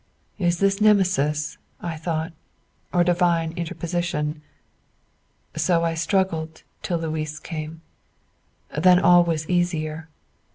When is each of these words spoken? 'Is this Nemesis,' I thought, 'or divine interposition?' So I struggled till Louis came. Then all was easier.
'Is 0.39 0.57
this 0.57 0.81
Nemesis,' 0.81 1.59
I 1.79 1.95
thought, 1.95 2.33
'or 2.91 3.03
divine 3.03 3.51
interposition?' 3.51 4.41
So 5.55 5.83
I 5.83 5.93
struggled 5.93 6.63
till 6.81 6.97
Louis 6.97 7.37
came. 7.39 7.81
Then 8.75 8.97
all 8.97 9.23
was 9.23 9.47
easier. 9.47 10.09